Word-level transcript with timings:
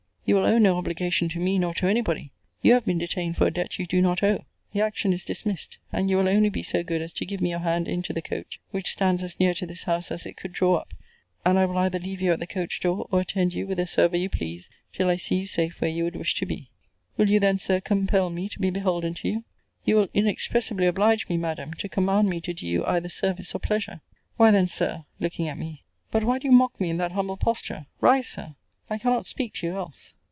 You 0.23 0.35
will 0.37 0.45
owe 0.45 0.59
no 0.59 0.77
obligation 0.77 1.27
to 1.29 1.41
me, 1.41 1.59
nor 1.59 1.73
to 1.73 1.87
any 1.89 1.99
body. 1.99 2.31
You 2.61 2.71
have 2.73 2.85
been 2.85 2.99
detained 2.99 3.35
for 3.35 3.47
a 3.47 3.51
debt 3.51 3.77
you 3.77 3.85
do 3.85 4.01
not 4.01 4.23
owe. 4.23 4.45
The 4.71 4.79
action 4.79 5.11
is 5.11 5.25
dismissed; 5.25 5.77
and 5.91 6.09
you 6.09 6.15
will 6.15 6.29
only 6.29 6.47
be 6.47 6.63
so 6.63 6.83
good 6.83 7.01
as 7.01 7.11
to 7.13 7.25
give 7.25 7.41
me 7.41 7.49
your 7.49 7.59
hand 7.59 7.89
into 7.89 8.13
the 8.13 8.21
coach, 8.21 8.61
which 8.71 8.91
stands 8.91 9.21
as 9.23 9.37
near 9.41 9.53
to 9.55 9.65
this 9.65 9.83
house 9.83 10.09
as 10.09 10.25
it 10.25 10.37
could 10.37 10.53
draw 10.53 10.75
up. 10.75 10.93
And 11.43 11.59
I 11.59 11.65
will 11.65 11.77
either 11.77 11.99
leave 11.99 12.21
you 12.21 12.31
at 12.31 12.39
the 12.39 12.47
coach 12.47 12.79
door, 12.79 13.07
or 13.11 13.19
attend 13.19 13.53
you 13.53 13.65
whithersoever 13.65 14.15
you 14.15 14.29
please, 14.29 14.69
till 14.93 15.09
I 15.09 15.17
see 15.17 15.35
you 15.35 15.47
safe 15.47 15.81
where 15.81 15.91
you 15.91 16.05
would 16.05 16.15
wish 16.15 16.35
to 16.35 16.45
be. 16.45 16.69
Will 17.17 17.29
you 17.29 17.41
then, 17.41 17.57
Sir, 17.57 17.81
compel 17.81 18.29
me 18.29 18.47
to 18.49 18.59
be 18.59 18.69
beholden 18.69 19.13
to 19.15 19.27
you? 19.27 19.43
You 19.83 19.97
will 19.97 20.07
inexpressibly 20.13 20.85
oblige 20.85 21.27
me, 21.27 21.35
Madam, 21.35 21.73
to 21.73 21.89
command 21.89 22.29
me 22.29 22.39
to 22.41 22.53
do 22.53 22.65
you 22.65 22.85
either 22.85 23.09
service 23.09 23.53
or 23.53 23.59
pleasure. 23.59 23.99
Why 24.37 24.51
then, 24.51 24.69
Sir, 24.69 25.03
[looking 25.19 25.49
at 25.49 25.57
me] 25.59 25.83
but 26.09 26.23
why 26.23 26.39
do 26.39 26.47
you 26.47 26.53
mock 26.53 26.79
me 26.79 26.89
in 26.89 26.97
that 26.97 27.11
humble 27.11 27.35
posture! 27.35 27.87
Rise, 27.99 28.29
Sir! 28.29 28.55
I 28.89 28.97
cannot 28.97 29.25
speak 29.27 29.53
to 29.55 29.67
you 29.67 29.73
else. 29.75 30.13